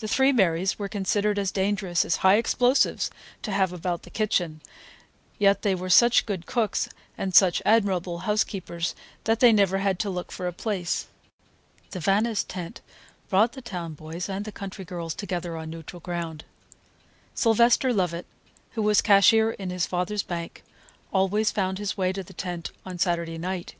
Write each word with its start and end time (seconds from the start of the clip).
The 0.00 0.08
three 0.08 0.32
Marys 0.32 0.76
were 0.76 0.88
considered 0.88 1.38
as 1.38 1.52
dangerous 1.52 2.04
as 2.04 2.16
high 2.26 2.34
explosives 2.34 3.12
to 3.42 3.52
have 3.52 3.72
about 3.72 4.02
the 4.02 4.10
kitchen, 4.10 4.60
yet 5.38 5.62
they 5.62 5.72
were 5.72 5.88
such 5.88 6.26
good 6.26 6.46
cooks 6.46 6.88
and 7.16 7.32
such 7.32 7.62
admirable 7.64 8.18
housekeepers 8.26 8.96
that 9.22 9.38
they 9.38 9.52
never 9.52 9.78
had 9.78 10.00
to 10.00 10.10
look 10.10 10.32
for 10.32 10.48
a 10.48 10.52
place. 10.52 11.06
The 11.92 12.00
Vannis' 12.00 12.42
tent 12.42 12.80
brought 13.28 13.52
the 13.52 13.62
town 13.62 13.94
boys 13.94 14.28
and 14.28 14.44
the 14.44 14.50
country 14.50 14.84
girls 14.84 15.14
together 15.14 15.56
on 15.56 15.70
neutral 15.70 16.00
ground. 16.00 16.44
Sylvester 17.32 17.92
Lovett, 17.94 18.26
who 18.72 18.82
was 18.82 19.00
cashier 19.00 19.52
in 19.52 19.70
his 19.70 19.86
father's 19.86 20.24
bank, 20.24 20.64
always 21.12 21.52
found 21.52 21.78
his 21.78 21.96
way 21.96 22.12
to 22.12 22.24
the 22.24 22.32
tent 22.32 22.72
on 22.84 22.98
Saturday 22.98 23.38
night. 23.38 23.76